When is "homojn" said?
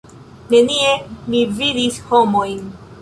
2.09-2.65